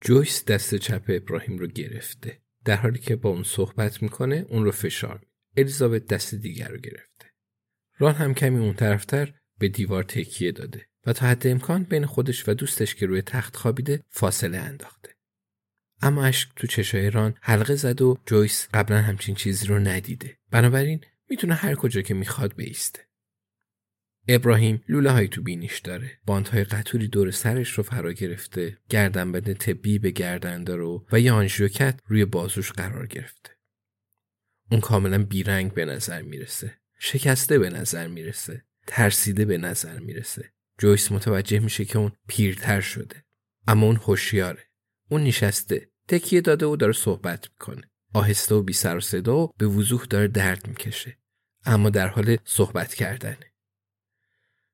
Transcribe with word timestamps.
جویس 0.00 0.44
دست 0.44 0.74
چپ 0.74 1.04
ابراهیم 1.08 1.58
رو 1.58 1.66
گرفته 1.66 2.40
در 2.64 2.76
حالی 2.76 2.98
که 2.98 3.16
با 3.16 3.30
اون 3.30 3.42
صحبت 3.42 4.02
می‌کنه 4.02 4.46
اون 4.48 4.64
رو 4.64 4.70
فشار 4.70 5.14
میده. 5.14 5.30
الیزابت 5.56 6.06
دست 6.06 6.34
دیگر 6.34 6.68
رو 6.68 6.78
گرفته. 6.78 7.26
ران 7.98 8.14
هم 8.14 8.34
کمی 8.34 8.58
اون 8.58 8.74
طرفتر 8.74 9.34
به 9.58 9.68
دیوار 9.68 10.02
تکیه 10.02 10.52
داده 10.52 10.86
و 11.06 11.12
تا 11.12 11.26
حد 11.26 11.46
امکان 11.46 11.82
بین 11.82 12.06
خودش 12.06 12.48
و 12.48 12.54
دوستش 12.54 12.94
که 12.94 13.06
روی 13.06 13.22
تخت 13.22 13.56
خوابیده 13.56 14.04
فاصله 14.08 14.58
انداخته. 14.58 15.14
اما 16.02 16.24
اشک 16.24 16.48
تو 16.56 16.66
چشای 16.66 17.10
ران 17.10 17.34
حلقه 17.40 17.74
زد 17.74 18.02
و 18.02 18.18
جویس 18.26 18.68
قبلا 18.74 19.02
همچین 19.02 19.34
چیزی 19.34 19.66
رو 19.66 19.78
ندیده. 19.78 20.38
بنابراین 20.50 21.04
می‌تونه 21.30 21.54
هر 21.54 21.74
کجا 21.74 22.02
که 22.02 22.14
می‌خواد 22.14 22.54
بیسته. 22.56 23.09
ابراهیم 24.34 24.84
لوله 24.88 25.10
های 25.10 25.28
تو 25.28 25.42
بینیش 25.42 25.78
داره. 25.78 26.18
باندهای 26.26 26.64
قطوری 26.64 27.08
دور 27.08 27.30
سرش 27.30 27.70
رو 27.70 27.82
فرا 27.82 28.12
گرفته 28.12 28.78
گردنبند 28.88 29.52
طبی 29.52 29.98
به 29.98 30.10
گردن 30.10 30.64
داره 30.64 30.84
و 31.12 31.20
یه 31.20 31.32
آنژیوکت 31.32 32.00
روی 32.06 32.24
بازوش 32.24 32.72
قرار 32.72 33.06
گرفته. 33.06 33.50
اون 34.70 34.80
کاملا 34.80 35.24
بیرنگ 35.24 35.74
به 35.74 35.84
نظر 35.84 36.22
می‌رسه. 36.22 36.76
شکسته 36.98 37.58
به 37.58 37.70
نظر 37.70 38.06
می‌رسه. 38.06 38.64
ترسیده 38.86 39.44
به 39.44 39.58
نظر 39.58 39.98
می‌رسه. 39.98 40.52
جویس 40.78 41.12
متوجه 41.12 41.58
میشه 41.58 41.84
که 41.84 41.98
اون 41.98 42.12
پیرتر 42.28 42.80
شده. 42.80 43.24
اما 43.66 43.86
اون 43.86 43.96
هوشیاره. 43.96 44.64
اون 45.08 45.24
نشسته. 45.24 45.90
تکیه 46.08 46.40
داده 46.40 46.66
و 46.66 46.76
داره 46.76 46.92
صحبت 46.92 47.48
می‌کنه. 47.50 47.90
آهسته 48.14 48.54
و 48.54 48.62
بی 48.62 48.72
سر 48.72 48.96
و 48.96 49.00
صدا 49.00 49.38
و 49.38 49.52
به 49.58 49.66
وضوح 49.66 50.04
داره 50.04 50.28
درد 50.28 50.68
می‌کشه. 50.68 51.18
اما 51.64 51.90
در 51.90 52.08
حال 52.08 52.36
صحبت 52.44 52.94
کردنه. 52.94 53.49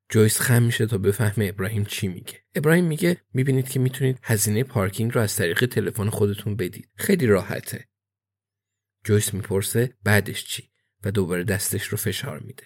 جویس 0.09 0.41
خم 0.41 0.63
میشه 0.63 0.87
تا 0.87 0.99
بفهمه 0.99 1.47
ابراهیم 1.47 1.85
چی 1.85 2.09
میگه. 2.09 2.45
ابراهیم 2.55 2.85
میگه 2.85 3.17
می‌بینید 3.35 3.69
که 3.69 3.81
می‌تونید 3.81 4.19
هزینه 4.23 4.65
پارکینگ 4.65 5.15
رو 5.15 5.21
از 5.21 5.37
طریق 5.37 5.67
تلفن 5.67 6.11
خودتون 6.11 6.57
بدید. 6.57 6.91
خیلی 6.95 7.27
راحته. 7.27 7.89
جویس 9.05 9.35
می‌پرسه 9.35 9.95
بعدش 10.05 10.45
چی؟ 10.45 10.71
و 11.05 11.11
دوباره 11.11 11.45
دستش 11.45 11.87
رو 11.87 11.99
فشار 11.99 12.39
میده. 12.39 12.63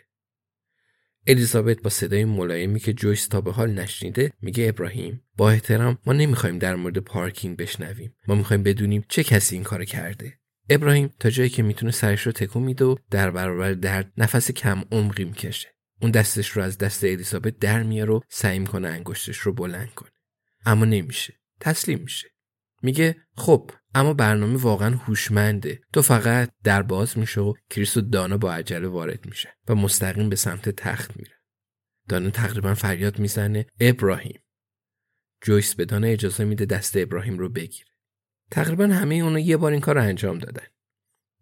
الیزابت 1.26 1.82
با 1.82 1.90
صدای 1.90 2.24
ملایمی 2.24 2.80
که 2.80 2.92
جویس 2.92 3.28
تا 3.28 3.40
به 3.40 3.52
حال 3.52 3.70
نشنیده 3.70 4.32
میگه 4.40 4.68
ابراهیم 4.68 5.24
با 5.36 5.50
احترام 5.50 5.98
ما 6.06 6.12
نمی‌خوایم 6.12 6.58
در 6.58 6.74
مورد 6.74 6.98
پارکینگ 6.98 7.56
بشنویم. 7.56 8.14
ما 8.28 8.34
می‌خوایم 8.34 8.62
بدونیم 8.62 9.04
چه 9.08 9.24
کسی 9.24 9.54
این 9.54 9.64
کار 9.64 9.84
کرده. 9.84 10.38
ابراهیم 10.70 11.14
تا 11.18 11.30
جایی 11.30 11.48
که 11.48 11.62
می‌تونه 11.62 11.92
سرش 11.92 12.22
رو 12.22 12.32
تکون 12.32 12.62
میده 12.62 12.84
و 12.84 12.96
در 13.10 13.30
برابر 13.30 13.72
درد 13.72 14.12
نفس 14.16 14.50
کم 14.50 14.82
عمقی 14.92 15.24
می‌کشه. 15.24 15.68
اون 16.02 16.10
دستش 16.10 16.48
رو 16.48 16.62
از 16.62 16.78
دست 16.78 17.04
الیزابت 17.04 17.58
در 17.58 17.82
میاره 17.82 18.12
و 18.12 18.20
سعی 18.28 18.58
می‌کنه 18.58 18.88
انگشتش 18.88 19.38
رو 19.38 19.52
بلند 19.52 19.94
کنه. 19.94 20.10
اما 20.66 20.84
نمیشه. 20.84 21.40
تسلیم 21.60 21.98
میشه. 21.98 22.28
میگه 22.82 23.16
خب 23.36 23.70
اما 23.94 24.14
برنامه 24.14 24.56
واقعا 24.56 24.96
هوشمنده. 24.96 25.80
تو 25.92 26.02
فقط 26.02 26.52
در 26.64 26.82
باز 26.82 27.18
میشه 27.18 27.40
و 27.40 27.54
کریس 27.70 27.96
و 27.96 28.00
دانا 28.00 28.36
با 28.38 28.52
عجله 28.52 28.88
وارد 28.88 29.26
میشه 29.26 29.56
و 29.68 29.74
مستقیم 29.74 30.28
به 30.28 30.36
سمت 30.36 30.68
تخت 30.68 31.16
میره 31.16 31.34
دانا 32.08 32.30
تقریبا 32.30 32.74
فریاد 32.74 33.18
می‌زنه 33.18 33.66
ابراهیم. 33.80 34.40
جویس 35.42 35.74
به 35.74 35.84
دانا 35.84 36.06
اجازه 36.06 36.44
میده 36.44 36.64
دست 36.64 36.96
ابراهیم 36.96 37.38
رو 37.38 37.48
بگیره. 37.48 37.90
تقریبا 38.50 38.86
همه 38.86 39.14
اونا 39.14 39.38
یه 39.38 39.56
بار 39.56 39.72
این 39.72 39.80
کار 39.80 39.94
رو 39.94 40.02
انجام 40.02 40.38
دادن. 40.38 40.66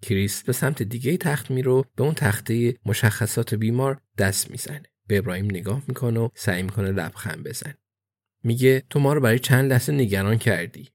کریس 0.03 0.43
به 0.43 0.53
سمت 0.53 0.83
دیگه 0.83 1.17
تخت 1.17 1.51
میره 1.51 1.85
به 1.97 2.03
اون 2.03 2.15
تخته 2.15 2.75
مشخصات 2.87 3.55
بیمار 3.55 4.01
دست 4.19 4.51
می‌زنه 4.51 4.83
به 5.07 5.19
ابراهیم 5.19 5.45
نگاه 5.45 5.83
می‌کنه 5.89 6.21
و 6.21 6.29
سعی 6.35 6.63
می‌کنه 6.63 6.93
لبخند 6.93 7.45
بزنه 7.45 7.79
میگه 8.45 8.83
تو 8.91 9.01
ما 9.01 9.13
رو 9.13 9.21
برای 9.21 9.39
چند 9.39 9.71
لحظه 9.71 9.93
نگران 9.93 10.39
کردی 10.39 10.89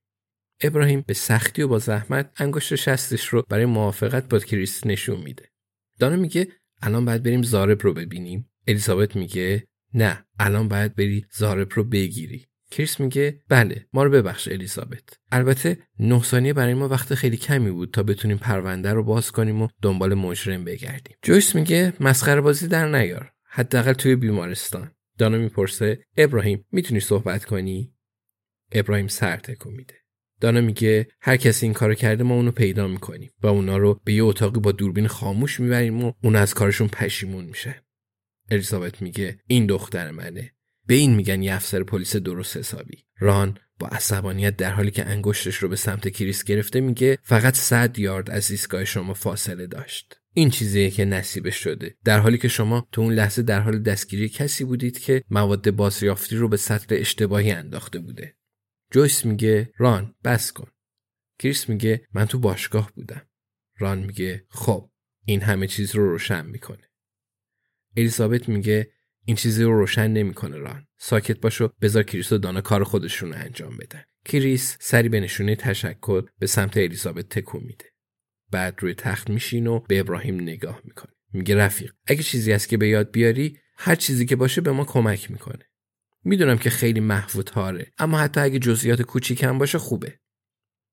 ابراهیم 0.62 1.04
به 1.08 1.14
سختی 1.14 1.62
و 1.62 1.68
با 1.68 1.80
زحمت 1.80 2.42
انگشت 2.42 2.76
شستش 2.76 3.26
رو 3.26 3.44
برای 3.50 3.66
موافقت 3.66 4.30
با 4.30 4.40
کریس 4.40 4.86
نشون 4.86 5.22
میده. 5.22 5.50
دانا 6.00 6.16
میگه 6.16 6.48
الان 6.82 7.06
باید 7.06 7.24
بریم 7.24 7.44
زارب 7.44 7.82
رو 7.82 7.94
ببینیم. 7.94 8.50
الیزابت 8.68 9.16
میگه 9.16 9.68
نه 9.94 10.26
الان 10.40 10.68
باید 10.68 10.96
بری 10.96 11.26
زارب 11.32 11.74
رو 11.74 11.84
بگیری. 11.84 12.46
کریس 12.74 13.00
میگه 13.00 13.42
بله 13.50 13.86
ما 13.94 14.04
رو 14.04 14.10
ببخش 14.10 14.48
الیزابت. 14.48 15.20
البته 15.32 15.78
نه 16.00 16.24
ثانیه 16.24 16.54
برای 16.54 16.74
ما 16.74 16.88
وقت 16.88 17.16
خیلی 17.16 17.38
کمی 17.38 17.72
بود 17.72 17.92
تا 17.92 18.04
بتونیم 18.04 18.38
پرونده 18.38 18.94
رو 18.94 19.04
باز 19.04 19.32
کنیم 19.32 19.62
و 19.62 19.68
دنبال 19.82 20.14
مجرم 20.14 20.64
بگردیم. 20.64 21.18
جویس 21.22 21.56
میگه 21.56 21.94
مسخره 22.00 22.42
بازی 22.42 22.68
در 22.68 22.88
نیار 22.88 23.32
حداقل 23.50 23.94
توی 23.94 24.16
بیمارستان. 24.16 24.92
دانا 25.18 25.38
می‌پرسه 25.38 26.06
ابراهیم 26.18 26.66
می‌تونی 26.72 27.00
صحبت 27.00 27.46
کنی؟ 27.46 27.94
ابراهیم 28.72 29.08
سر 29.08 29.38
تکون 29.38 29.74
میده. 29.74 29.94
دانا 30.42 30.62
میگه 30.62 31.08
هر 31.22 31.38
کسی 31.38 31.66
این 31.66 31.74
کارو 31.74 31.94
کرده 31.94 32.24
ما 32.24 32.36
اونو 32.36 32.52
پیدا 32.52 32.88
می‌کنیم 32.88 33.32
و 33.42 33.48
اونا 33.48 33.78
رو 33.78 34.02
به 34.04 34.14
یه 34.14 34.24
اتاقی 34.24 34.60
با 34.60 34.72
دوربین 34.72 35.08
خاموش 35.08 35.60
می‌بریم 35.60 36.04
و 36.04 36.14
اون 36.24 36.36
از 36.36 36.54
کارشون 36.54 36.88
پشیمون 36.88 37.46
میشه 37.46 37.84
الیزابت 38.52 39.02
میگه 39.02 39.40
این 39.48 39.66
دختر 39.66 40.12
منه. 40.12 40.53
به 40.88 40.94
این 40.94 41.16
میگن 41.16 41.44
یه 41.44 41.56
افسر 41.56 41.84
پلیس 41.84 42.16
درست 42.16 42.58
حسابی. 42.58 43.06
ران 43.20 43.58
با 43.80 43.88
عصبانیت 43.88 44.58
در 44.58 44.72
حالی 44.72 44.92
که 44.92 45.06
انگشتش 45.06 45.56
رو 45.56 45.70
به 45.70 45.76
سمت 45.76 46.10
کریس 46.10 46.44
گرفته 46.44 46.82
میگه 46.82 47.18
فقط 47.24 47.56
صد 47.56 48.00
یارد 48.00 48.30
از 48.30 48.52
ایستگاه 48.52 48.86
شما 48.86 49.14
فاصله 49.14 49.68
داشت. 49.68 50.20
این 50.34 50.50
چیزیه 50.50 50.92
که 50.92 51.06
نصیبش 51.06 51.56
شده. 51.56 51.96
در 52.04 52.20
حالی 52.20 52.38
که 52.38 52.48
شما 52.48 52.88
تو 52.92 53.02
اون 53.02 53.14
لحظه 53.14 53.42
در 53.42 53.60
حال 53.60 53.80
دستگیری 53.80 54.30
کسی 54.30 54.64
بودید 54.64 55.00
که 55.00 55.24
مواد 55.30 55.72
بازیافتی 55.72 56.36
رو 56.36 56.48
به 56.48 56.58
سطح 56.58 56.96
اشتباهی 57.00 57.52
انداخته 57.52 58.00
بوده. 58.00 58.36
جویس 58.92 59.26
میگه 59.26 59.72
ران 59.78 60.16
بس 60.24 60.52
کن. 60.52 60.68
کریس 61.40 61.70
میگه 61.70 62.08
من 62.14 62.26
تو 62.26 62.40
باشگاه 62.40 62.92
بودم. 62.96 63.22
ران 63.78 64.00
میگه 64.00 64.46
خب 64.50 64.90
این 65.26 65.42
همه 65.42 65.68
چیز 65.68 65.96
رو 65.96 66.10
روشن 66.10 66.46
می‌کنه. 66.46 66.90
الیزابت 67.98 68.50
میگه 68.50 68.92
این 69.26 69.36
چیزی 69.36 69.64
رو 69.64 69.80
روشن 69.80 70.08
نمی‌کنه 70.08 70.58
ران. 70.58 70.88
ساکت 70.98 71.40
باشو 71.40 71.70
بذار 71.82 72.04
کریس 72.04 72.32
و 72.32 72.38
دانا 72.38 72.62
کار 72.62 72.84
خودشون 72.84 73.34
رو 73.34 73.40
انجام 73.40 73.78
بدن 73.78 74.04
کریس 74.26 74.78
سری 74.80 75.10
به 75.10 75.20
نشونه 75.20 75.56
تشکر 75.56 76.24
به 76.40 76.48
سمت 76.48 76.78
الیزابت 76.78 77.30
تکون 77.30 77.64
میده. 77.64 77.86
بعد 78.52 78.76
روی 78.80 78.94
تخت 78.94 79.30
میشینه 79.30 79.68
و 79.68 79.80
به 79.80 80.00
ابراهیم 80.00 80.42
نگاه 80.42 80.82
می‌کنه. 80.84 81.14
میگه 81.34 81.56
رفیق 81.56 81.94
اگه 82.08 82.24
چیزی 82.24 82.52
هست 82.52 82.70
که 82.70 82.78
به 82.78 82.88
یاد 82.88 83.12
بیاری 83.12 83.58
هر 83.78 83.96
چیزی 83.96 84.26
که 84.26 84.36
باشه 84.36 84.62
به 84.62 84.72
ما 84.72 84.86
کمک 84.86 85.32
می‌کنه. 85.32 85.66
می‌دونم 86.24 86.58
که 86.58 86.70
خیلی 86.70 87.00
محو 87.00 87.42
تاره 87.42 87.92
اما 87.98 88.20
حتی 88.20 88.40
اگه 88.40 88.60
جزئیات 88.60 89.02
کوچیکم 89.02 89.58
باشه 89.58 89.78
خوبه. 89.78 90.20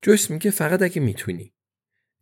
جویس 0.03 0.31
میگه 0.31 0.51
فقط 0.51 0.83
اگه 0.83 1.03
می‌تونی. 1.03 1.55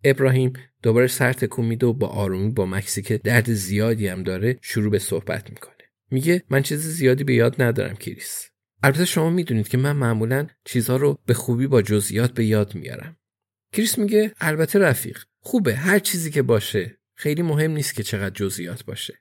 ابراهیم 0.04 0.52
دوباره 0.82 1.06
سر 1.06 1.32
تکون 1.32 1.64
میده 1.64 1.86
و 1.86 1.92
با 1.92 2.06
آرومی 2.06 2.52
با 2.52 2.66
مکسی 2.66 3.02
که 3.02 3.18
درد 3.18 3.52
زیادی 3.52 4.08
هم 4.08 4.22
داره 4.22 4.58
شروع 4.62 4.90
به 4.90 4.98
صحبت 4.98 5.50
می‌کنه. 5.50 5.77
میگه 6.10 6.44
من 6.50 6.62
چیز 6.62 6.80
زیادی 6.80 7.24
به 7.24 7.34
یاد 7.34 7.62
ندارم 7.62 7.96
کریس. 7.96 8.50
البته 8.82 9.04
شما 9.04 9.30
می‌دونید 9.30 9.68
که 9.68 9.78
من 9.78 9.96
معمولا 9.96 10.46
چیزها 10.64 10.96
رو 10.96 11.18
به 11.26 11.34
خوبی 11.34 11.66
با 11.66 11.82
جزئیات 11.82 12.34
به 12.34 12.44
یاد 12.44 12.74
میارم. 12.74 13.16
کریس 13.72 13.98
میگه 13.98 14.32
البته 14.40 14.78
رفیق 14.78 15.24
خوبه 15.40 15.76
هر 15.76 15.98
چیزی 15.98 16.30
که 16.30 16.42
باشه. 16.42 16.98
خیلی 17.14 17.42
مهم 17.42 17.70
نیست 17.70 17.94
که 17.94 18.02
چقدر 18.02 18.34
جزئیات 18.34 18.84
باشه. 18.84 19.18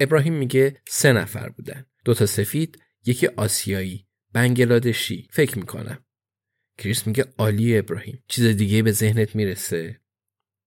ابراهیم 0.00 0.34
میگه 0.34 0.82
سه 0.88 1.12
نفر 1.12 1.48
بودن. 1.48 1.86
دوتا 2.04 2.26
سفید 2.26 2.82
یکی 3.06 3.26
آسیایی. 3.26 4.06
بنگلادشی. 4.32 5.28
فکر 5.30 5.58
می‌کنم. 5.58 6.04
کریس 6.78 7.06
میگه 7.06 7.24
عالی 7.38 7.78
ابراهیم. 7.78 8.22
چیز 8.28 8.44
دیگه 8.44 8.82
به 8.82 8.92
ذهنت 8.92 9.36
می‌رسه؟ 9.36 10.00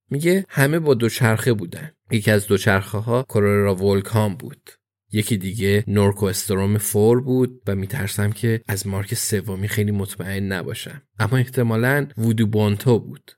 میگه 0.10 0.46
همه 0.50 0.80
با 0.80 0.94
دوچرخه 0.94 1.54
بودن. 1.54 1.92
یکی 2.12 2.31
از 2.31 2.48
دوچرخه 2.48 2.98
ها 2.98 3.24
کورورا 3.24 3.76
ولکان 3.76 4.36
بود. 4.36 4.70
یکی 5.12 5.38
دیگه 5.38 5.84
نورکوستروم 5.88 6.78
فور 6.78 7.22
بود 7.22 7.62
و 7.68 7.75
میترسم 7.75 8.31
که 8.31 8.62
از 8.68 8.88
مارک 8.88 9.14
سومی 9.14 9.68
خیلی 9.68 9.92
مطمئن 9.92 10.51
نباشم. 10.51 11.01
اما 11.19 11.38
احتمالا 11.38 12.07
وودو 12.18 12.48
بونتو 12.48 13.00
بود. 13.00 13.31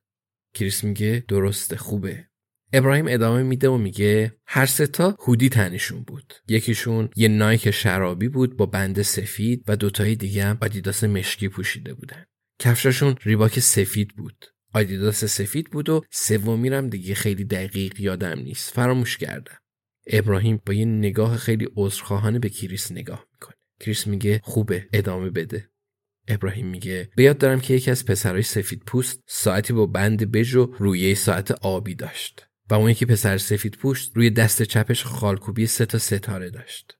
کریس 0.54 0.84
میگه 0.84 1.26
درسته 1.28 1.78
خوبه. 1.78 2.26
ابراهیم 2.74 3.06
ادامه 3.08 3.44
میده 3.44 3.70
و 3.70 3.78
میگه 3.78 4.36
هر 4.46 4.66
سه 4.66 5.00
تا 5.00 5.18
هودی 5.20 5.50
تنشون 5.50 6.04
بود. 6.04 6.34
یکیشون 6.48 7.10
یه 7.16 7.28
نایک 7.28 7.72
شرابی 7.72 8.28
بود 8.28 8.58
با 8.58 8.66
بند 8.66 9.02
سفید 9.02 9.64
و 9.68 9.76
دوتایی 9.76 10.16
دیگه 10.16 10.46
هم 10.46 10.58
آدیداس 10.62 11.04
مشکی 11.04 11.48
پوشیده 11.48 11.94
بودن. 11.94 12.26
کفشاشون 12.60 13.16
ریباک 13.24 13.60
سفید 13.60 14.16
بود. 14.18 14.46
آدیداس 14.74 15.26
سفید 15.26 15.70
بود 15.72 15.90
و 15.90 16.02
سومی 16.12 16.64
رم 16.64 16.90
دیگه 16.90 17.16
خیلی 17.16 17.44
دقیق 17.44 18.00
یادم 18.00 18.40
نیست. 18.40 18.74
فراموش 18.74 19.18
کردم. 19.18 19.61
ابراهیم 20.08 20.62
با 20.66 20.74
یه 20.74 20.86
نگاه 20.86 21.38
خیلی 21.38 21.68
عذرخواهانه 21.76 22.40
به 22.40 22.50
کریس 22.50 22.92
نگاه 22.92 23.26
می‌کنه 23.34 23.56
کریس 23.80 24.08
میگه 24.08 24.42
خوبه 24.44 24.88
ادامه 24.94 25.30
بده 25.30 25.70
ابراهیم 26.28 26.68
میگه 26.68 27.10
به 27.16 27.24
یاد 27.24 27.38
دارم 27.38 27.60
که 27.60 27.74
یکی 27.74 27.92
از 27.92 28.06
پسرای 28.06 28.42
سفید 28.42 28.84
پوست 28.86 29.24
ساعتی 29.28 29.74
با 29.74 29.86
بند 29.86 30.32
بژ 30.32 30.56
و 30.56 30.66
رویه 30.78 31.16
ساعت 31.16 31.52
آبی 31.52 31.96
داشت 31.96 32.48
و 32.70 32.74
اون 32.74 32.90
یکی 32.90 33.06
پسر 33.06 33.38
سفید 33.38 33.78
پوست 33.78 34.12
روی 34.16 34.30
دست 34.30 34.64
چپش 34.64 35.04
خالکوبی 35.04 35.68
سه 35.68 35.86
تا 35.86 35.98
ستاره 35.98 36.50
داشت. 36.50 36.98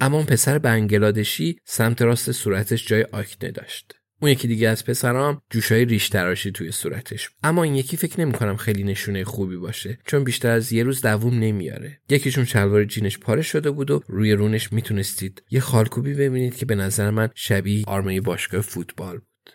اما 0.00 0.16
اون 0.16 0.26
پسر 0.26 0.58
بنگلادشی 0.58 1.58
سمت 1.64 2.02
راست 2.02 2.32
صورتش 2.32 2.86
جای 2.86 3.02
آکنه 3.02 3.50
داشت. 3.50 3.99
اون 4.22 4.30
یکی 4.30 4.48
دیگه 4.48 4.68
از 4.68 4.84
پسرام 4.84 5.42
جوشای 5.50 5.84
ریش 5.84 6.08
تراشی 6.08 6.52
توی 6.52 6.72
صورتش. 6.72 7.30
اما 7.42 7.62
این 7.62 7.74
یکی 7.74 7.96
فکر 7.96 8.20
نمی‌کنم 8.20 8.56
خیلی 8.56 8.84
نشونه 8.84 9.24
خوبی 9.24 9.56
باشه 9.56 9.98
چون 10.06 10.24
بیشتر 10.24 10.50
از 10.50 10.72
یه 10.72 10.82
روز 10.82 11.00
دووم 11.00 11.38
نمیاره. 11.38 12.00
یکیشون 12.08 12.44
شلوار 12.44 12.84
جینش 12.84 13.18
پاره 13.18 13.42
شده 13.42 13.70
بود 13.70 13.90
و 13.90 14.02
روی 14.06 14.32
رونش 14.32 14.72
می‌تونستید 14.72 15.42
یه 15.50 15.60
خالکوبی 15.60 16.14
ببینید 16.14 16.56
که 16.56 16.66
به 16.66 16.74
نظر 16.74 17.10
من 17.10 17.28
شبیه 17.34 17.84
آرمه 17.86 18.20
باشگاه 18.20 18.60
فوتبال 18.60 19.18
بود. 19.18 19.50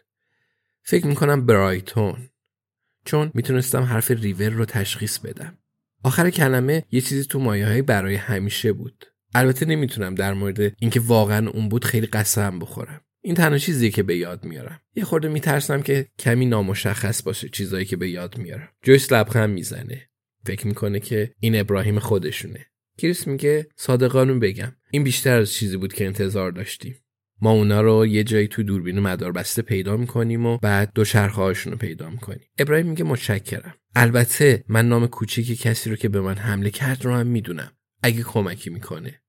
فکر 0.83 1.07
می‌کنم 1.07 1.45
برایتون 1.45 2.29
چون 3.05 3.31
می‌تونستم 3.33 3.83
حرف 3.83 4.11
ریور 4.11 4.49
رو 4.49 4.65
تشخیص 4.65 5.19
بدم. 5.19 5.57
آخر 6.03 6.29
کلمه 6.29 6.83
یه 6.91 7.01
چیزی 7.01 7.25
تو 7.25 7.39
مایه 7.39 7.81
برای 7.81 8.15
همیشه 8.15 8.73
بود. 8.73 9.05
البته 9.35 9.65
نمی‌تونم 9.65 10.15
در 10.15 10.33
مورد 10.33 10.59
اینکه 10.79 10.99
واقعا 10.99 11.49
اون 11.49 11.69
بود 11.69 11.85
خیلی 11.85 12.07
قسم 12.07 12.59
بخورم. 12.59 13.01
این 13.25 13.35
تنها 13.35 13.57
چیزیه 13.57 13.89
که 13.89 14.03
به 14.03 14.17
یاد 14.17 14.45
میارم. 14.45 14.81
یه 14.95 15.03
خورده 15.03 15.27
میترسم 15.27 15.81
که 15.81 16.07
کمی 16.19 16.45
نامشخص 16.45 17.23
باشه 17.23 17.49
چیزایی 17.49 17.85
که 17.85 17.97
به 17.97 18.09
یاد 18.09 18.37
میارم. 18.37 18.69
جویس 18.81 19.11
لبخند 19.11 19.49
می‌زنه. 19.49 20.09
فکر 20.45 20.67
می‌کنه 20.67 20.99
که 20.99 21.33
این 21.39 21.59
ابراهیم 21.59 21.99
خودشونه. 21.99 22.65
کریس 22.97 23.27
میگه 23.27 23.67
صادقانون 23.75 24.39
بگم 24.39 24.75
این 24.91 25.03
بیشتر 25.03 25.37
از 25.37 25.53
چیزی 25.53 25.77
بود 25.77 25.93
که 25.93 26.05
انتظار 26.05 26.51
داشتیم. 26.51 26.95
ما 27.41 27.51
اونا 27.51 27.81
رو 27.81 28.05
یه 28.05 28.23
جایی 28.23 28.47
تو 28.47 28.63
دوربین 28.63 28.99
مدار 28.99 29.31
بسته 29.31 29.61
پیدا 29.61 29.97
می‌کنیم 29.97 30.45
و 30.45 30.57
بعد 30.57 30.91
دو 30.95 31.05
شرخهاشون 31.05 31.71
رو 31.73 31.77
پیدا 31.77 32.09
می‌کنیم. 32.09 32.47
ابراهیم 32.59 32.87
میگه 32.87 33.03
متشکرم. 33.03 33.75
البته 33.95 34.63
من 34.67 34.89
نام 34.89 35.07
کوچیکی 35.07 35.55
کسی 35.55 35.89
رو 35.89 35.95
که 35.95 36.09
به 36.09 36.21
من 36.21 36.35
حمله 36.35 36.69
کرد 36.69 37.05
رو 37.05 37.13
هم 37.13 37.27
می‌دونم. 37.27 37.71
اگه 38.03 38.23
کمکی 38.23 38.69
می‌کنه. 38.69 39.21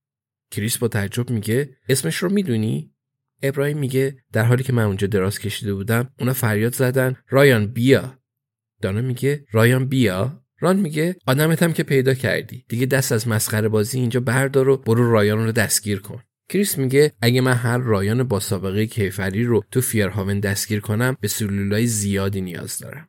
کریس 0.50 0.78
با 0.78 0.88
تعجب 0.88 1.30
میگه 1.30 1.76
اسمش 1.88 2.16
رو 2.16 2.32
می‌دونی؟ 2.32 2.92
ابراهیم 3.42 3.78
میگه 3.78 4.16
در 4.32 4.44
حالی 4.44 4.62
که 4.62 4.72
من 4.72 4.82
اونجا 4.82 5.06
دراز 5.06 5.38
کشیده 5.38 5.74
بودم 5.74 6.10
اونا 6.18 6.32
فریاد 6.32 6.74
زدن 6.74 7.16
رایان 7.28 7.66
بیا. 7.66 8.18
دانا 8.82 9.00
میگه 9.00 9.44
رایان 9.52 9.86
بیا. 9.86 10.42
ران 10.60 10.76
میگه 10.76 11.16
آدمتم 11.26 11.72
که 11.72 11.82
پیدا 11.82 12.14
کردی. 12.14 12.64
دیگه 12.68 12.86
دست 12.86 13.12
از 13.12 13.28
مسخره 13.28 13.68
بازی 13.68 14.00
اینجا 14.00 14.20
بردار 14.20 14.68
و 14.68 14.76
برو 14.76 15.12
رایان 15.12 15.44
رو 15.44 15.52
دستگیر 15.52 16.00
کن. 16.00 16.22
کریس 16.48 16.78
میگه 16.78 17.12
اگه 17.22 17.40
من 17.40 17.54
هر 17.54 17.78
رایان 17.78 18.22
با 18.22 18.40
سابقه 18.40 18.86
کیفری 18.86 19.44
رو 19.44 19.64
تو 19.70 19.80
فیرهاون 19.80 20.40
دستگیر 20.40 20.80
کنم 20.80 21.16
به 21.20 21.28
سلولای 21.28 21.86
زیادی 21.86 22.40
نیاز 22.40 22.78
دارم. 22.78 23.08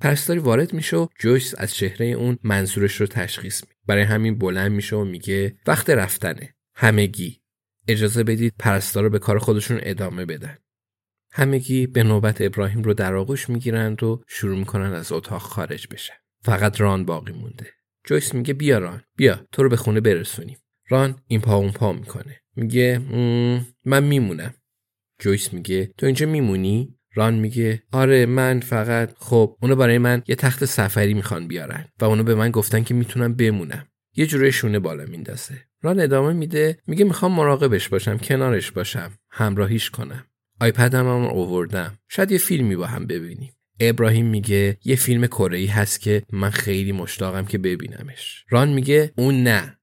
پرستاری 0.00 0.40
وارد 0.40 0.72
میشه 0.72 0.96
و 0.96 1.06
جویس 1.18 1.54
از 1.58 1.74
چهره 1.74 2.06
اون 2.06 2.38
منظورش 2.42 3.00
رو 3.00 3.06
تشخیص 3.06 3.62
میده. 3.62 3.74
برای 3.86 4.02
همین 4.02 4.38
بلند 4.38 4.72
میشه 4.72 4.96
و 4.96 5.04
میگه 5.04 5.56
وقت 5.66 5.90
رفتنه. 5.90 6.54
همگی. 6.74 7.40
اجازه 7.88 8.24
بدید 8.24 8.54
پرستارا 8.58 9.08
به 9.08 9.18
کار 9.18 9.38
خودشون 9.38 9.78
ادامه 9.82 10.24
بدن. 10.24 10.58
همگی 11.32 11.86
به 11.86 12.02
نوبت 12.02 12.40
ابراهیم 12.40 12.82
رو 12.82 12.94
در 12.94 13.14
آغوش 13.14 13.48
می‌گیرند 13.48 14.02
و 14.02 14.22
شروع 14.28 14.58
می‌کنن 14.58 14.92
از 14.92 15.12
اتاق 15.12 15.42
خارج 15.42 15.88
بشن. 15.90 16.14
فقط 16.42 16.80
ران 16.80 17.04
باقی 17.04 17.32
مونده. 17.32 17.66
جویس 18.04 18.34
میگه 18.34 18.54
بیا 18.54 18.78
ران. 18.78 19.02
بیا 19.16 19.46
تو 19.52 19.62
رو 19.62 19.68
به 19.68 19.76
خونه 19.76 20.00
برسونیم. 20.00 20.58
ران 20.88 21.18
این 21.26 21.40
پا 21.40 21.56
اون 21.56 21.72
پا 21.72 21.92
می‌کنه. 21.92 22.40
میگه 22.56 22.98
من 23.84 24.04
میمونم. 24.04 24.54
جویس 25.18 25.52
میگه 25.52 25.86
تو 25.98 26.06
اینجا 26.06 26.26
میمونی؟ 26.26 26.98
ران 27.14 27.34
میگه 27.34 27.82
آره 27.92 28.26
من 28.26 28.60
فقط 28.60 29.14
خب 29.18 29.56
اونو 29.62 29.76
برای 29.76 29.98
من 29.98 30.22
یه 30.26 30.34
تخت 30.34 30.64
سفری 30.64 31.14
می‌خوان 31.14 31.48
بیارن 31.48 31.88
و 32.00 32.04
اونو 32.04 32.22
به 32.22 32.34
من 32.34 32.50
گفتن 32.50 32.82
که 32.82 32.94
می‌تونم 32.94 33.34
بمونم. 33.34 33.88
یه 34.16 34.26
جوره 34.26 34.50
شونه 34.50 34.78
بالا 34.78 35.04
میندازه. 35.04 35.54
ران 35.86 36.00
ادامه 36.00 36.32
میده 36.32 36.78
میگه 36.86 37.04
می‌خوام 37.04 37.32
مراقبش 37.32 37.88
باشم 37.88 38.18
کنارش 38.18 38.70
باشم 38.70 39.12
همراهیش 39.30 39.90
کنم. 39.90 40.24
آیپدم 40.60 41.06
هم 41.06 41.24
اووردم 41.24 41.98
شاید 42.08 42.32
یه 42.32 42.38
فیلمی 42.38 42.76
با 42.76 42.86
هم 42.86 43.06
ببینیم. 43.06 43.52
ابراهیم 43.80 44.26
میگه 44.26 44.78
یه 44.84 44.96
فیلم 44.96 45.26
کره 45.26 45.66
هست 45.66 46.00
که 46.00 46.22
من 46.32 46.50
خیلی 46.50 46.92
مشتاقم 46.92 47.44
که 47.44 47.58
ببینمش. 47.58 48.44
ران 48.48 48.68
میگه 48.68 49.12
اون 49.16 49.42
نه. 49.42 49.78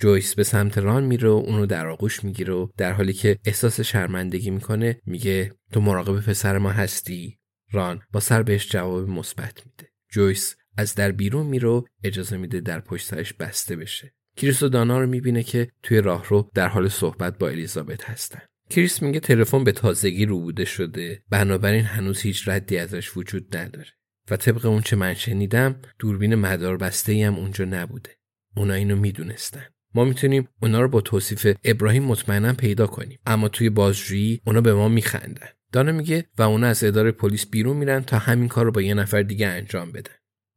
جویس 0.00 0.34
به 0.34 0.42
سمت 0.42 0.78
ران 0.78 1.04
میره 1.04 1.28
و 1.28 1.32
اونو 1.32 1.66
در 1.66 1.86
آغوش 1.86 2.24
می‌گیره 2.24 2.54
و 2.54 2.68
در 2.76 2.92
حالی 2.92 3.12
که 3.12 3.38
احساس 3.44 3.80
شرمندگی 3.80 4.50
می‌کنه 4.50 5.00
میگه 5.06 5.52
تو 5.72 5.80
مراقب 5.80 6.20
پسر 6.20 6.58
ما 6.58 6.70
هستی. 6.70 7.38
ران 7.72 8.02
با 8.12 8.20
سر 8.20 8.42
بهش 8.42 8.68
جواب 8.70 9.08
مثبت 9.08 9.66
میده. 9.66 9.92
جویس 10.12 10.56
از 10.76 10.94
در 10.94 11.12
بیرون 11.12 11.46
میره 11.46 11.82
اجازه 12.04 12.36
میده 12.36 12.60
در 12.60 12.80
پشت 12.80 13.06
سرش 13.06 13.32
بسته 13.32 13.76
بشه. 13.76 14.14
کریس 14.38 14.62
و 14.62 14.68
دانا 14.68 15.00
رو 15.00 15.06
می‌بینه 15.06 15.42
که 15.42 15.68
توی 15.82 16.00
راهرو 16.00 16.50
در 16.54 16.68
حال 16.68 16.88
صحبت 16.88 17.38
با 17.38 17.48
الیزابت 17.48 18.10
هستن. 18.10 18.40
کریس 18.70 19.02
میگه 19.02 19.20
تلفن 19.20 19.64
به 19.64 19.72
تازگی 19.72 20.26
روبوده 20.26 20.64
شده. 20.64 21.22
بنابراین 21.30 21.84
هنوز 21.84 22.20
هیچ 22.20 22.48
ردی 22.48 22.78
ازش 22.78 23.16
وجود 23.16 23.56
نداره. 23.56 23.88
و 24.30 24.36
طبق 24.36 24.66
اون 24.66 24.80
چه 24.80 24.96
من 24.96 25.14
شنیدم 25.14 25.76
دوربین 25.98 26.34
مدار 26.34 26.76
بسته 26.76 27.26
هم 27.26 27.34
اونجا 27.34 27.64
نبوده. 27.64 28.10
اونا 28.56 28.74
اینو 28.74 28.96
می‌دونستن. 28.96 29.64
ما 29.94 30.04
می‌تونیم 30.04 30.48
اونا 30.62 30.80
رو 30.80 30.88
با 30.88 31.00
توصیف 31.00 31.56
ابراهیم 31.64 32.02
مطمئنا 32.02 32.52
پیدا 32.52 32.86
کنیم. 32.86 33.18
اما 33.26 33.48
توی 33.48 33.70
بازجویی 33.70 34.40
اونا 34.46 34.60
به 34.60 34.74
ما 34.74 34.88
میخندن. 34.88 35.48
دانا 35.72 35.92
میگه 35.92 36.24
و 36.38 36.42
اونا 36.42 36.66
از 36.66 36.84
اداره 36.84 37.12
پلیس 37.12 37.46
بیرون 37.46 37.76
میرن 37.76 38.00
تا 38.00 38.18
همین 38.18 38.48
کار 38.48 38.64
رو 38.64 38.70
با 38.70 38.82
یه 38.82 38.94
نفر 38.94 39.22
دیگه 39.22 39.46
انجام 39.46 39.92
بدن. 39.92 40.12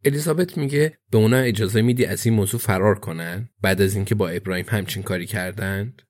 الیزابت 0.05 0.57
میگه 0.57 0.97
به 1.11 1.17
اونا 1.17 1.37
اجازه 1.37 1.81
میدی 1.81 2.05
از 2.05 2.25
این 2.25 2.35
موضوع 2.35 2.59
فرار 2.59 2.99
کنن 2.99 3.49
بعد 3.61 3.81
از 3.81 3.95
اینکه 3.95 4.15
با 4.15 4.29
ابراهیم 4.29 4.65
همچین 4.69 5.03
کاری 5.03 5.25
کردند 5.25 6.01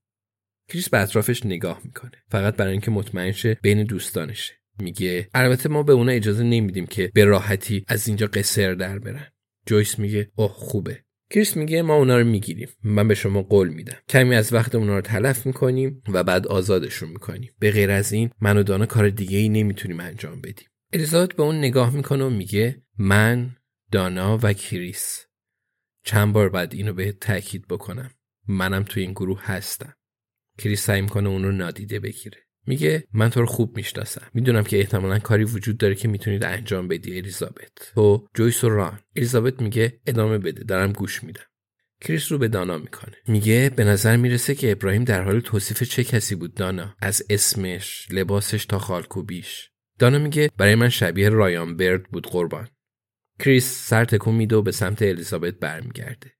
کریس 0.70 0.90
به 0.90 1.00
اطرافش 1.00 1.46
نگاه 1.46 1.82
می‌کنه. 1.84 2.12
فقط 2.30 2.56
برای 2.56 2.72
اینکه 2.72 2.92
مطمئن 2.92 3.32
شه 3.32 3.58
بین 3.62 3.84
دوستانشه. 3.84 4.54
میگه 4.80 5.28
البته 5.34 5.70
ما 5.70 5.84
به 5.84 5.94
اونا 5.94 6.12
اجازه 6.12 6.44
نمیدیم 6.44 6.86
که 6.86 7.12
به 7.14 7.26
راحتی 7.26 7.86
از 7.88 8.08
اینجا 8.08 8.28
قسر 8.28 8.74
در 8.74 9.00
برن. 9.00 9.28
جویس 9.66 10.00
میگه 10.00 10.32
اوه 10.36 10.52
خوبه. 10.52 11.04
کریس 11.32 11.58
میگه 11.58 11.82
ما 11.82 11.96
اونا 11.96 12.18
رو 12.18 12.26
می‌گیریم. 12.26 12.70
من 12.84 13.08
به 13.08 13.16
شما 13.16 13.42
قول 13.42 13.70
میدم. 13.70 13.98
کمی 14.10 14.36
از 14.36 14.54
وقت 14.54 14.76
اونا 14.76 14.96
رو 14.96 15.02
تلف 15.02 15.46
می‌کنیم 15.46 16.02
و 16.08 16.24
بعد 16.24 16.48
آزادشون 16.48 17.10
می‌کنیم. 17.10 17.52
به 17.60 17.72
غیر 17.72 17.92
از 17.92 18.14
این 18.14 18.30
من 18.42 18.58
و 18.58 18.64
دانا 18.64 18.86
کار 18.86 19.10
دیگه 19.10 19.38
ای 19.38 19.50
نمی‌تونیم 19.50 20.00
انجام 20.00 20.42
بدیم. 20.42 20.68
الیزابت 20.94 21.36
به 21.36 21.44
اون 21.44 21.58
نگاه 21.58 21.96
می‌کنه 21.96 22.24
و 22.24 22.30
میگه 22.30 22.82
من 22.98 23.56
دانا 23.92 24.40
و 24.44 24.54
کریس. 24.54 25.26
چند 26.04 26.34
بار 26.34 26.50
بعد 26.50 26.74
اینو 26.74 26.94
به 26.94 27.12
تاکید 27.12 27.68
بکنم. 27.68 28.12
منم 28.48 28.84
تو 28.84 29.00
این 29.00 29.12
گروه 29.12 29.42
هستم. 29.46 29.94
کریس 30.58 30.84
سعی 30.86 31.02
می‌کنه 31.02 31.30
اون 31.30 31.44
رو 31.44 31.52
نادیده 31.52 32.00
بگیره. 32.00 32.38
میگه 32.68 33.08
من 33.14 33.30
تو 33.30 33.40
رو 33.40 33.46
خوب 33.46 33.78
می‌شناسم. 33.78 34.28
می‌دونم 34.34 34.64
که 34.64 34.80
احتمالا 34.80 35.20
کاری 35.20 35.44
وجود 35.44 35.77
داره 35.77 35.96
که 35.96 36.08
می‌تونید 36.08 36.44
انجام 36.44 36.88
بدی 36.88 37.18
الیزابت. 37.18 37.92
تو 37.96 38.27
جویس 38.36 38.63
و 38.63 38.70
ران. 38.70 39.00
الیزابت 39.15 39.62
میگه 39.62 40.00
ادامه 40.06 40.38
بده. 40.38 40.63
دارم 40.63 40.92
گوش 40.92 41.24
میدم. 41.24 41.44
کریس 42.01 42.32
رو 42.32 42.38
به 42.38 42.48
دانا 42.48 42.77
می‌کنه. 42.77 43.15
میگه 43.27 43.72
به 43.75 43.84
نظر 43.84 44.15
می‌رسه 44.18 44.56
که 44.56 44.72
ابراهیم 44.72 45.04
در 45.04 45.24
حال 45.24 45.39
توصیف 45.39 45.84
چه 45.84 46.04
کسی 46.04 46.36
بود 46.36 46.54
دانا؟ 46.54 46.96
از 47.00 47.24
اسمش 47.30 48.08
لباسش 48.12 48.65
تا 48.65 48.80
خالکوبیش. 48.80 49.70
دانا 50.00 50.20
میگه 50.20 50.50
برای 50.58 50.75
من 50.75 50.89
شبیه 50.89 51.30
رایان 51.30 51.77
برد 51.77 52.04
بود 52.04 52.27
قربان. 52.27 52.68
کریس 53.41 53.88
سر 53.88 54.05
تکون 54.05 54.36
میده 54.36 54.55
و 54.55 54.62
به 54.62 54.71
سمت 54.71 55.01
الیزابت 55.01 55.53
برمیگرده. 55.53 56.31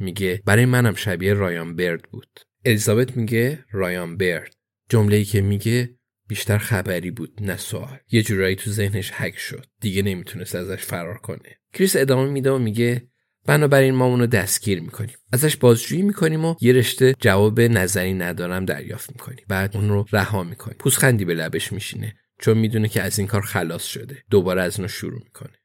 میگه 0.00 0.42
برای 0.44 0.64
منم 0.64 0.94
شبیه 0.94 1.34
رایان 1.34 1.76
برد 1.76 2.02
بود. 2.10 2.40
الیزابت 2.64 3.16
میگه 3.16 3.64
رایان 3.70 4.16
برد. 4.16 4.54
جمله 4.88 5.16
ای 5.16 5.24
که 5.24 5.40
میگه 5.40 5.94
بیشتر 6.28 6.58
خبری 6.58 7.10
بود 7.10 7.38
نه 7.40 7.56
سوال. 7.56 7.98
یه 8.10 8.22
جورایی 8.22 8.56
تو 8.56 8.70
ذهنش 8.70 9.10
حک 9.10 9.38
شد. 9.38 9.66
دیگه 9.80 10.02
نمی‌تونست 10.02 10.54
ازش 10.54 10.82
فرار 10.82 11.18
کنه. 11.18 11.58
کریس 11.72 11.96
ادامه 11.96 12.30
میده 12.30 12.50
و 12.50 12.58
میگه 12.58 13.08
بنابراین 13.46 13.94
ما 13.94 14.04
اونو 14.04 14.26
دستگیر 14.26 14.80
می‌کنیم. 14.80 15.16
ازش 15.32 15.56
بازجویی 15.56 16.02
می‌کنیم 16.02 16.44
و 16.44 16.54
یه 16.60 16.72
رشته 16.72 17.14
جواب 17.20 17.60
نظری 17.60 18.14
ندارم 18.14 18.64
دریافت 18.64 19.12
می‌کنیم. 19.12 19.44
بعد 19.48 19.76
اون 19.76 19.88
رو 19.88 20.06
رها 20.12 20.42
می‌کنیم. 20.42 20.76
پوزخندی 20.78 21.24
به 21.24 21.34
لبش 21.34 21.72
میشینه. 21.72 22.16
چون 22.40 22.58
می‌دونه 22.58 22.88
که 22.88 23.02
از 23.02 23.18
این 23.18 23.28
کار 23.28 23.42
خلاص 23.42 23.84
شده. 23.84 24.22
دوباره 24.30 24.62
از 24.62 24.76
اونو 24.76 24.88
شروع 24.88 25.22
می‌کنه. 25.24 25.61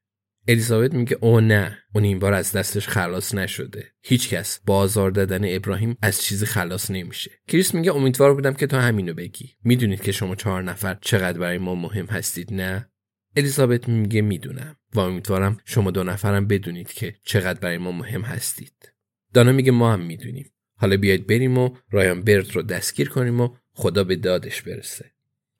الیزابت 0.47 0.93
میگه 0.93 1.17
او 1.21 1.39
نه. 1.39 1.77
اون 1.93 2.03
این 2.03 2.19
بار 2.19 2.33
از 2.33 2.51
دستش 2.51 2.87
خلاص 2.87 3.35
نشده. 3.35 3.91
هیچکس 4.03 4.59
با 4.65 4.77
آزار 4.77 5.11
دادن 5.11 5.55
ابراهیم 5.55 5.97
از 6.01 6.21
چیزی 6.21 6.45
خلاص 6.45 6.91
نمیشه. 6.91 7.31
کریس 7.47 7.73
میگه 7.73 7.95
امیدوار 7.95 8.33
بودم 8.33 8.53
که 8.53 8.67
تو 8.67 8.77
همینو 8.77 9.13
بگی. 9.13 9.55
می‌دونید 9.63 10.01
که 10.01 10.11
شما 10.11 10.35
چهار 10.35 10.63
نفر 10.63 10.97
چقدر 11.01 11.39
برای 11.39 11.57
ما 11.57 11.75
مهم 11.75 12.05
هستید 12.05 12.53
نه؟ 12.53 12.89
الیزابت 13.35 13.89
میگه 13.89 14.21
می‌دونم 14.21 14.75
و 14.93 14.99
امیدوارم 14.99 15.57
شما 15.65 15.91
دو 15.91 16.03
نفرم 16.03 16.47
بدونید 16.47 16.93
که 16.93 17.15
چقدر 17.23 17.59
برای 17.59 17.77
ما 17.77 17.91
مهم 17.91 18.21
هستید. 18.21 18.93
دانا 19.33 19.51
میگه 19.51 19.71
ما 19.71 19.93
هم 19.93 20.01
می‌دونیم. 20.01 20.51
حالا 20.79 20.97
بیاید 20.97 21.27
بریم 21.27 21.57
و 21.57 21.77
رایان 21.91 22.21
برد 22.21 22.55
رو 22.55 22.61
دستگیر 22.61 23.09
کنیم 23.09 23.41
و 23.41 23.55
خدا 23.73 24.03
به 24.03 24.15
دادش 24.15 24.61
برسه. 24.61 25.11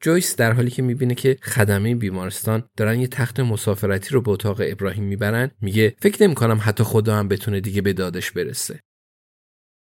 جویس 0.02 0.36
در 0.36 0.54
حالی 0.54 0.70
که 0.72 0.82
می‌بینه 0.82 1.16
که 1.16 1.38
خدمه 1.42 1.96
بیمارستان 1.96 2.64
دارن 2.78 3.00
یه 3.00 3.08
تخت 3.08 3.40
مسافرتی 3.40 4.10
رو 4.10 4.22
به 4.22 4.32
اتاق 4.32 4.62
ابراهیم 4.64 5.04
می‌برن 5.04 5.52
میگه 5.62 5.96
فکر 6.00 6.24
نمی‌کنم 6.24 6.60
حتی 6.62 6.84
خدا 6.84 7.16
هم 7.16 7.28
بتونه 7.28 7.60
دیگه 7.60 7.82
به 7.82 7.94
دادش 7.94 8.32
برسه. 8.32 8.80